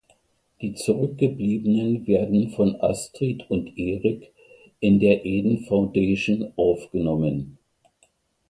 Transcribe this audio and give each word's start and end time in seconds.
Die 0.61 0.73
Zurückgebliebenen 0.73 2.07
werden 2.07 2.49
von 2.49 2.75
Astrid 2.81 3.45
und 3.51 3.77
Erik 3.77 4.33
in 4.79 4.99
der 4.99 5.25
Eden 5.27 5.59
Foundation 5.65 6.51
aufgenommen. 6.55 7.59